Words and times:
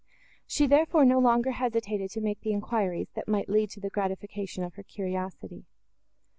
She, 0.47 0.65
therefore, 0.65 1.05
no 1.05 1.19
longer 1.19 1.51
hesitated 1.51 2.09
to 2.09 2.21
make 2.21 2.41
the 2.41 2.53
enquiries, 2.53 3.11
that 3.13 3.27
might 3.27 3.47
lead 3.47 3.69
to 3.69 3.79
the 3.79 3.91
gratification 3.91 4.63
of 4.63 4.73
her 4.73 4.81
curiosity. 4.83 5.67